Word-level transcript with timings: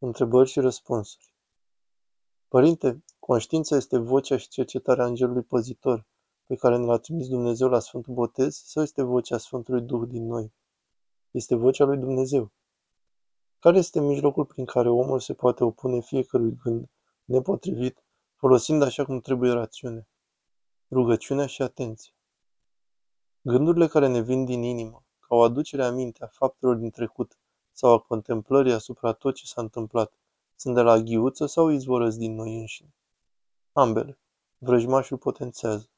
Întrebări 0.00 0.48
și 0.48 0.60
răspunsuri. 0.60 1.34
Părinte, 2.48 3.04
conștiința 3.18 3.76
este 3.76 3.98
vocea 3.98 4.36
și 4.36 4.48
cercetarea 4.48 5.04
Îngerului 5.04 5.42
Păzitor, 5.42 6.06
pe 6.46 6.54
care 6.54 6.76
ne 6.76 6.84
l-a 6.84 6.98
trimis 6.98 7.28
Dumnezeu 7.28 7.68
la 7.68 7.78
Sfântul 7.78 8.14
Botez, 8.14 8.54
sau 8.54 8.82
este 8.82 9.02
vocea 9.02 9.38
Sfântului 9.38 9.82
Duh 9.82 10.08
din 10.08 10.26
noi? 10.26 10.52
Este 11.30 11.54
vocea 11.54 11.84
lui 11.84 11.96
Dumnezeu. 11.96 12.52
Care 13.58 13.78
este 13.78 14.00
mijlocul 14.00 14.44
prin 14.44 14.64
care 14.64 14.88
omul 14.88 15.20
se 15.20 15.34
poate 15.34 15.64
opune 15.64 16.00
fiecărui 16.00 16.56
gând 16.62 16.90
nepotrivit, 17.24 18.04
folosind 18.36 18.82
așa 18.82 19.04
cum 19.04 19.20
trebuie 19.20 19.52
rațiune? 19.52 20.08
Rugăciunea 20.90 21.46
și 21.46 21.62
atenție. 21.62 22.12
Gândurile 23.40 23.86
care 23.86 24.08
ne 24.08 24.20
vin 24.20 24.44
din 24.44 24.62
inimă, 24.62 25.04
ca 25.20 25.34
o 25.34 25.42
aducere 25.42 25.84
aminte 25.84 26.24
a 26.24 26.26
faptelor 26.26 26.76
din 26.76 26.90
trecut, 26.90 27.38
sau 27.78 27.92
a 27.92 27.98
contemplării 27.98 28.72
asupra 28.72 29.12
tot 29.12 29.34
ce 29.34 29.46
s-a 29.46 29.60
întâmplat, 29.60 30.12
sunt 30.56 30.74
de 30.74 30.80
la 30.80 30.98
ghiuță 30.98 31.46
sau 31.46 31.68
izvorăți 31.68 32.18
din 32.18 32.34
noi 32.34 32.58
înșine? 32.58 32.94
Ambele. 33.72 34.18
Vrăjmașul 34.58 35.18
potențează. 35.18 35.90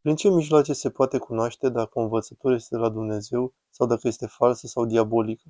Prin 0.00 0.16
ce 0.16 0.28
mijloace 0.28 0.72
se 0.72 0.90
poate 0.90 1.18
cunoaște 1.18 1.68
dacă 1.68 1.98
o 1.98 2.02
învățătură 2.02 2.54
este 2.54 2.74
de 2.74 2.80
la 2.80 2.88
Dumnezeu 2.88 3.54
sau 3.70 3.86
dacă 3.86 4.08
este 4.08 4.26
falsă 4.26 4.66
sau 4.66 4.84
diabolică? 4.84 5.48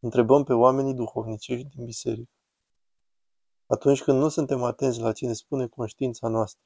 Întrebăm 0.00 0.44
pe 0.44 0.52
oamenii 0.52 0.94
duhovnicești 0.94 1.68
din 1.68 1.84
biserică. 1.84 2.32
Atunci 3.66 4.02
când 4.02 4.18
nu 4.18 4.28
suntem 4.28 4.62
atenți 4.62 5.00
la 5.00 5.12
ce 5.12 5.26
ne 5.26 5.32
spune 5.32 5.66
conștiința 5.66 6.28
noastră 6.28 6.62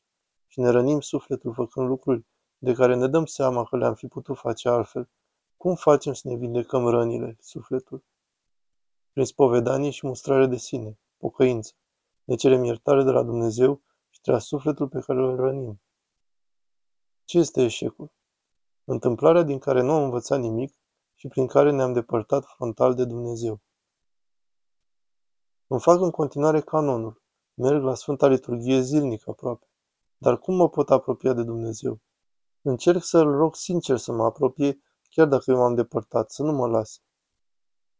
și 0.47 0.61
ne 0.61 0.69
rănim 0.69 1.01
sufletul 1.01 1.53
făcând 1.55 1.89
lucruri 1.89 2.27
de 2.59 2.73
care 2.73 2.95
ne 2.95 3.09
dăm 3.09 3.25
seama 3.25 3.65
că 3.65 3.77
le-am 3.77 3.95
fi 3.95 4.07
putut 4.07 4.37
face 4.37 4.69
altfel, 4.69 5.11
cum 5.67 5.75
facem 5.75 6.13
să 6.13 6.29
ne 6.29 6.37
vindecăm 6.37 6.89
rănile, 6.89 7.37
sufletul? 7.41 8.05
Prin 9.13 9.25
spovedanie 9.25 9.91
și 9.91 10.07
mustrare 10.07 10.47
de 10.47 10.57
sine, 10.57 10.99
pocăință. 11.17 11.73
Ne 12.25 12.35
cerem 12.35 12.65
iertare 12.65 13.03
de 13.03 13.11
la 13.11 13.23
Dumnezeu 13.23 13.83
și 14.11 14.21
de 14.21 14.31
la 14.31 14.39
sufletul 14.39 14.89
pe 14.89 15.01
care 15.01 15.19
îl 15.19 15.37
rănim. 15.37 15.81
Ce 17.25 17.39
este 17.39 17.63
eșecul? 17.63 18.13
Întâmplarea 18.85 19.43
din 19.43 19.59
care 19.59 19.83
nu 19.83 19.93
am 19.93 20.03
învățat 20.03 20.41
nimic 20.41 20.75
și 21.15 21.29
prin 21.29 21.47
care 21.47 21.71
ne-am 21.71 21.93
depărtat 21.93 22.45
frontal 22.45 22.95
de 22.95 23.05
Dumnezeu. 23.05 23.61
Îmi 25.67 25.81
fac 25.81 26.01
în 26.01 26.11
continuare 26.11 26.61
canonul. 26.61 27.23
Merg 27.55 27.83
la 27.83 27.95
Sfânta 27.95 28.27
Liturghie 28.27 28.81
zilnic 28.81 29.29
aproape. 29.29 29.67
Dar 30.17 30.39
cum 30.39 30.55
mă 30.55 30.69
pot 30.69 30.91
apropia 30.91 31.33
de 31.33 31.43
Dumnezeu? 31.43 32.01
Încerc 32.63 33.03
să-L 33.03 33.31
rog 33.31 33.55
sincer 33.55 33.97
să 33.97 34.13
mă 34.13 34.25
apropie 34.25 34.81
chiar 35.17 35.27
dacă 35.27 35.51
eu 35.51 35.57
m-am 35.57 35.75
depărtat, 35.75 36.31
să 36.31 36.43
nu 36.43 36.53
mă 36.53 36.67
lase. 36.67 37.01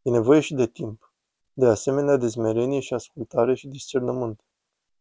E 0.01 0.09
nevoie 0.09 0.39
și 0.39 0.53
de 0.53 0.67
timp. 0.67 1.13
De 1.53 1.65
asemenea, 1.65 2.17
de 2.17 2.27
smerenie 2.27 2.79
și 2.79 2.93
ascultare 2.93 3.55
și 3.55 3.67
discernământ. 3.67 4.45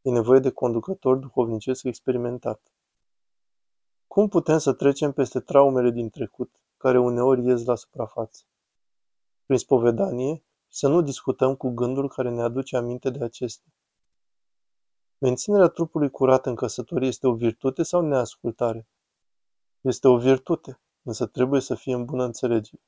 E 0.03 0.11
nevoie 0.11 0.41
de 0.41 0.51
conducător 0.51 1.17
duhovnicesc 1.17 1.85
experimentat. 1.85 2.73
Cum 4.07 4.29
putem 4.29 4.59
să 4.59 4.73
trecem 4.73 5.13
peste 5.13 5.41
traumele 5.41 5.91
din 5.91 6.11
trecut, 6.11 6.61
care 6.77 6.99
uneori 6.99 7.45
ies 7.45 7.65
la 7.65 7.75
suprafață? 7.75 8.45
Prin 9.47 9.59
spovedanie 9.59 10.45
să 10.69 10.89
nu 10.89 11.01
discutăm 11.01 11.55
cu 11.55 11.69
gândul 11.69 12.09
care 12.09 12.31
ne 12.31 12.43
aduce 12.43 12.77
aminte 12.77 13.11
de 13.11 13.25
acestea. 13.25 13.73
Menținerea 15.19 15.69
trupului 15.69 16.11
curat 16.11 16.47
în 16.47 16.55
căsătorie 16.55 17.09
este 17.09 17.27
o 17.27 17.35
virtute 17.35 17.83
sau 17.83 18.01
neascultare? 18.01 18.89
Este 19.81 20.09
o 20.09 20.19
virtute 20.19 20.81
însă 21.07 21.27
trebuie 21.27 21.61
să 21.61 21.75
fie 21.75 21.95
în 21.95 22.05
bună 22.05 22.25
înțelegere. 22.25 22.83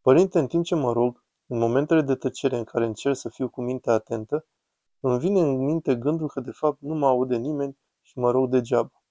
Părinte, 0.00 0.38
în 0.38 0.46
timp 0.46 0.64
ce 0.64 0.74
mă 0.74 0.92
rog, 0.92 1.24
în 1.46 1.58
momentele 1.58 2.02
de 2.02 2.14
tăcere 2.14 2.56
în 2.56 2.64
care 2.64 2.84
încerc 2.84 3.16
să 3.16 3.28
fiu 3.28 3.48
cu 3.48 3.62
mintea 3.62 3.92
atentă, 3.92 4.46
îmi 5.00 5.18
vine 5.18 5.40
în 5.40 5.64
minte 5.64 5.96
gândul 5.96 6.28
că 6.28 6.40
de 6.40 6.50
fapt 6.50 6.80
nu 6.80 6.94
mă 6.94 7.06
aude 7.06 7.36
nimeni 7.36 7.78
și 8.02 8.18
mă 8.18 8.30
rog 8.30 8.50
degeaba. 8.50 9.02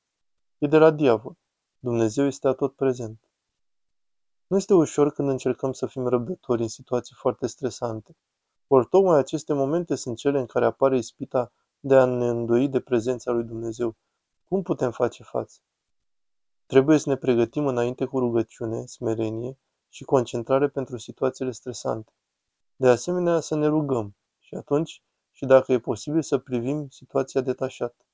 E 0.58 0.68
de 0.68 0.78
la 0.78 0.92
diavol. 0.92 1.38
Dumnezeu 1.80 2.26
este 2.26 2.48
atot 2.48 2.76
prezent. 2.76 3.30
Nu 4.48 4.58
este 4.58 4.74
ușor 4.74 5.12
când 5.12 5.30
încercăm 5.30 5.72
să 5.72 5.86
fim 5.86 6.08
răbdători 6.08 6.62
în 6.62 6.68
situații 6.68 7.16
foarte 7.16 7.48
stresante. 7.48 8.18
Ori 8.68 8.88
tocmai 8.88 9.18
aceste 9.18 9.54
momente 9.54 9.96
sunt 9.96 10.18
cele 10.18 10.40
în 10.40 10.46
care 10.46 10.66
apare 10.66 10.98
ispita 10.98 11.52
de 11.80 11.96
a 11.96 12.06
ne 12.06 12.28
îndoi 12.28 12.68
de 12.68 12.80
prezența 12.80 13.32
lui 13.32 13.44
Dumnezeu. 13.44 13.96
Cum 14.48 14.62
putem 14.62 14.92
face 14.92 15.24
față? 15.24 15.60
Trebuie 16.72 16.98
să 16.98 17.10
ne 17.10 17.16
pregătim 17.16 17.68
înainte 17.68 18.06
cu 18.06 18.20
rugăciune, 18.20 18.86
smerenie 18.86 19.58
și 19.90 20.04
concentrare 20.04 20.70
pentru 20.70 20.98
situațiile 20.98 21.52
stresante. 21.52 22.12
De 22.76 22.88
asemenea, 22.88 23.40
să 23.40 23.56
ne 23.56 23.68
rugăm 23.68 24.16
și 24.40 24.56
atunci 24.56 25.04
și 25.32 25.46
dacă 25.46 25.72
e 25.72 25.80
posibil 25.80 26.22
să 26.22 26.38
privim 26.38 26.88
situația 26.90 27.42
detașată. 27.42 28.06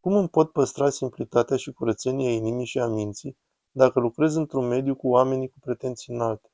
Cum 0.00 0.16
îmi 0.16 0.28
pot 0.28 0.52
păstra 0.52 0.90
simplitatea 0.90 1.56
și 1.56 1.72
curățenia 1.72 2.30
inimii 2.30 2.66
și 2.66 2.78
a 2.78 2.86
minții 2.86 3.38
dacă 3.70 4.00
lucrez 4.00 4.34
într-un 4.34 4.66
mediu 4.66 4.94
cu 4.94 5.08
oamenii 5.08 5.48
cu 5.48 5.58
pretenții 5.60 6.14
înalte? 6.14 6.50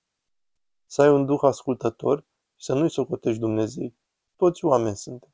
Să 0.87 1.03
ai 1.03 1.11
un 1.11 1.27
duh 1.27 1.41
ascultător 1.43 2.19
și 2.57 2.65
să 2.65 2.75
nu-i 2.75 2.91
socotești 2.91 3.41
Dumnezei. 3.41 3.97
Toți 4.37 4.65
oameni 4.65 4.97
suntem. 4.97 5.33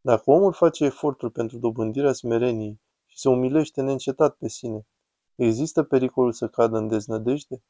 Dacă 0.00 0.30
omul 0.30 0.52
face 0.52 0.84
efortul 0.84 1.30
pentru 1.30 1.58
dobândirea 1.58 2.12
smereniei 2.12 2.80
și 3.12 3.18
se 3.18 3.28
umilește 3.28 3.82
neîncetat 3.82 4.36
pe 4.36 4.48
sine, 4.48 4.86
există 5.34 5.82
pericolul 5.82 6.32
să 6.32 6.48
cadă 6.48 6.76
în 6.76 6.88
deznădejde? 6.88 7.62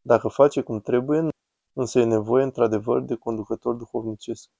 Dacă 0.00 0.28
face 0.28 0.62
cum 0.62 0.80
trebuie, 0.80 1.28
însă 1.72 1.98
e 1.98 2.04
nevoie 2.04 2.44
într-adevăr 2.44 3.00
de 3.00 3.14
conducător 3.14 3.74
duhovnicesc. 3.74 4.50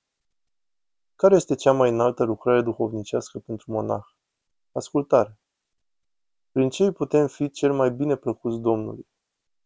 Care 1.14 1.34
este 1.34 1.54
cea 1.54 1.72
mai 1.72 1.90
înaltă 1.90 2.24
lucrare 2.24 2.62
duhovnicească 2.62 3.38
pentru 3.38 3.72
monah? 3.72 4.04
Ascultare. 4.72 5.38
Prin 6.50 6.68
ce 6.70 6.92
putem 6.92 7.26
fi 7.26 7.50
cel 7.50 7.72
mai 7.72 7.90
bine 7.90 8.16
plăcuți 8.16 8.58
Domnului? 8.58 9.08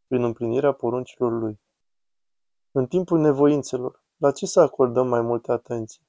Prin 0.07 0.25
împlinirea 0.25 0.73
poruncilor 0.73 1.33
Lui. 1.33 1.61
În 2.71 2.87
timpul 2.87 3.19
nevoințelor, 3.19 4.05
la 4.17 4.31
ce 4.31 4.47
să 4.47 4.61
acordăm 4.61 5.09
mai 5.09 5.21
multe 5.21 5.53
atenție? 5.53 6.03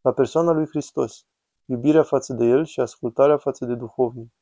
La 0.00 0.12
persoana 0.12 0.52
lui 0.52 0.66
Hristos, 0.66 1.26
iubirea 1.70 2.02
față 2.02 2.32
de 2.32 2.44
El 2.44 2.64
și 2.64 2.80
ascultarea 2.80 3.36
față 3.36 3.64
de 3.64 3.74
duhovnic. 3.74 4.32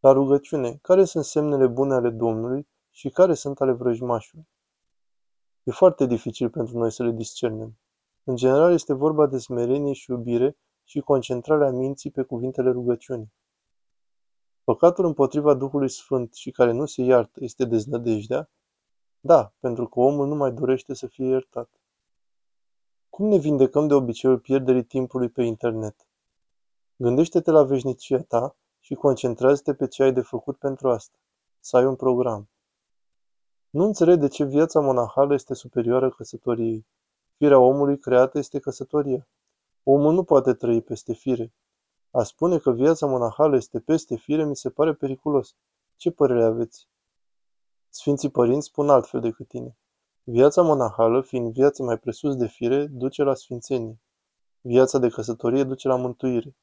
La 0.00 0.12
rugăciune, 0.12 0.78
care 0.82 1.04
sunt 1.04 1.24
semnele 1.24 1.66
bune 1.66 1.94
ale 1.94 2.10
Domnului 2.10 2.68
și 2.90 3.08
care 3.08 3.34
sunt 3.34 3.60
ale 3.60 3.72
vrăjmașului? 3.72 4.48
E 5.62 5.70
foarte 5.70 6.06
dificil 6.06 6.50
pentru 6.50 6.78
noi 6.78 6.92
să 6.92 7.02
le 7.02 7.10
discernem. 7.10 7.78
În 8.24 8.36
general 8.36 8.72
este 8.72 8.92
vorba 8.92 9.26
de 9.26 9.38
smerenie 9.38 9.92
și 9.92 10.10
iubire 10.10 10.56
și 10.84 11.00
concentrarea 11.00 11.70
minții 11.70 12.10
pe 12.10 12.22
cuvintele 12.22 12.70
rugăciunii. 12.70 13.32
Păcatul 14.64 15.04
împotriva 15.04 15.54
Duhului 15.54 15.90
Sfânt 15.90 16.34
și 16.34 16.50
care 16.50 16.72
nu 16.72 16.86
se 16.86 17.02
iartă 17.02 17.44
este 17.44 17.64
deznădejdea? 17.64 18.50
Da, 19.20 19.52
pentru 19.60 19.88
că 19.88 20.00
omul 20.00 20.26
nu 20.26 20.34
mai 20.34 20.52
dorește 20.52 20.94
să 20.94 21.06
fie 21.06 21.26
iertat. 21.26 21.70
Cum 23.10 23.26
ne 23.26 23.36
vindecăm 23.36 23.86
de 23.86 23.94
obiceiul 23.94 24.38
pierderii 24.38 24.84
timpului 24.84 25.28
pe 25.28 25.42
internet? 25.42 26.05
Gândește-te 26.98 27.50
la 27.50 27.62
veșnicia 27.62 28.22
ta 28.22 28.56
și 28.80 28.94
concentrează-te 28.94 29.74
pe 29.74 29.86
ce 29.86 30.02
ai 30.02 30.12
de 30.12 30.20
făcut 30.20 30.56
pentru 30.58 30.90
asta. 30.90 31.18
Să 31.60 31.76
ai 31.76 31.84
un 31.84 31.96
program. 31.96 32.48
Nu 33.70 33.84
înțeleg 33.84 34.18
de 34.18 34.28
ce 34.28 34.44
viața 34.44 34.80
monahală 34.80 35.34
este 35.34 35.54
superioară 35.54 36.10
căsătoriei. 36.10 36.86
Firea 37.36 37.58
omului 37.58 37.98
creată 37.98 38.38
este 38.38 38.58
căsătoria. 38.58 39.28
Omul 39.82 40.12
nu 40.12 40.22
poate 40.24 40.54
trăi 40.54 40.82
peste 40.82 41.12
fire. 41.12 41.52
A 42.10 42.22
spune 42.22 42.58
că 42.58 42.70
viața 42.70 43.06
monahală 43.06 43.56
este 43.56 43.80
peste 43.80 44.16
fire 44.16 44.44
mi 44.44 44.56
se 44.56 44.70
pare 44.70 44.94
periculos. 44.94 45.54
Ce 45.96 46.10
părere 46.10 46.44
aveți? 46.44 46.88
Sfinții 47.88 48.30
părinți 48.30 48.66
spun 48.66 48.90
altfel 48.90 49.20
decât 49.20 49.48
tine. 49.48 49.76
Viața 50.22 50.62
monahală, 50.62 51.22
fiind 51.22 51.52
viața 51.52 51.84
mai 51.84 51.98
presus 51.98 52.36
de 52.36 52.46
fire, 52.46 52.86
duce 52.86 53.22
la 53.22 53.34
sfințenie. 53.34 54.00
Viața 54.60 54.98
de 54.98 55.08
căsătorie 55.08 55.64
duce 55.64 55.88
la 55.88 55.96
mântuire. 55.96 56.56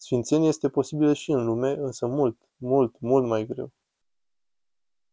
Sfințenie 0.00 0.48
este 0.48 0.68
posibilă 0.68 1.12
și 1.12 1.30
în 1.30 1.44
lume, 1.44 1.70
însă 1.70 2.06
mult, 2.06 2.48
mult, 2.56 3.00
mult 3.00 3.26
mai 3.26 3.46
greu. 3.46 3.72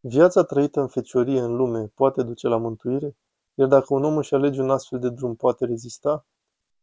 Viața 0.00 0.42
trăită 0.44 0.80
în 0.80 0.88
feciorie 0.88 1.40
în 1.40 1.56
lume 1.56 1.86
poate 1.86 2.22
duce 2.22 2.48
la 2.48 2.56
mântuire? 2.56 3.16
Iar 3.54 3.68
dacă 3.68 3.94
un 3.94 4.04
om 4.04 4.16
își 4.16 4.34
alege 4.34 4.60
un 4.60 4.70
astfel 4.70 4.98
de 4.98 5.10
drum, 5.10 5.34
poate 5.34 5.64
rezista? 5.64 6.26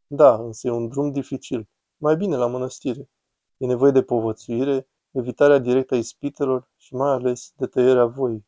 Da, 0.07 0.35
însă 0.35 0.67
e 0.67 0.71
un 0.71 0.88
drum 0.88 1.11
dificil. 1.11 1.69
Mai 1.97 2.15
bine 2.15 2.35
la 2.35 2.47
mănăstire. 2.47 3.09
E 3.57 3.65
nevoie 3.65 3.91
de 3.91 4.03
povățuire, 4.03 4.88
evitarea 5.11 5.57
directă 5.57 5.94
a 5.94 5.97
ispitelor 5.97 6.69
și 6.77 6.94
mai 6.94 7.11
ales 7.11 7.53
de 7.55 7.65
tăierea 7.65 8.05
voii. 8.05 8.45